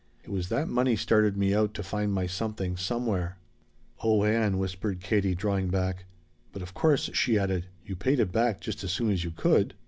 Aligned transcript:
It 0.23 0.31
was 0.31 0.49
that 0.49 0.67
money 0.67 0.95
started 0.95 1.37
me 1.37 1.53
out 1.53 1.75
to 1.75 1.83
find 1.83 2.11
my 2.11 2.25
Something 2.25 2.75
Somewhere." 2.75 3.37
"Oh 4.03 4.23
Ann!" 4.23 4.57
whispered 4.57 4.99
Katie, 4.99 5.35
drawing 5.35 5.67
back. 5.69 6.05
"But 6.51 6.63
of 6.63 6.73
course," 6.73 7.11
she 7.13 7.37
added, 7.37 7.67
"you 7.85 7.95
paid 7.95 8.19
it 8.19 8.31
back 8.31 8.61
just 8.61 8.83
as 8.83 8.91
soon 8.91 9.11
as 9.11 9.23
you 9.23 9.29
could?" 9.29 9.75